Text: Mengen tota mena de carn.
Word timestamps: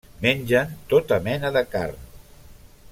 Mengen 0.25 0.71
tota 0.93 1.19
mena 1.27 1.53
de 1.59 1.63
carn. 1.75 2.01